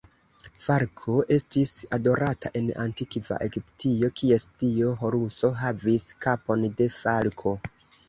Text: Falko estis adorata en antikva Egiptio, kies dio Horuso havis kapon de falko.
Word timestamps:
Falko 0.61 1.17
estis 1.35 1.73
adorata 1.97 2.51
en 2.61 2.73
antikva 2.85 3.39
Egiptio, 3.49 4.11
kies 4.23 4.49
dio 4.65 4.97
Horuso 5.05 5.55
havis 5.63 6.11
kapon 6.29 6.69
de 6.83 6.93
falko. 7.01 7.59